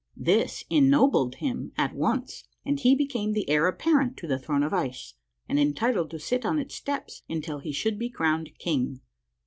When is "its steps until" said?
6.57-7.59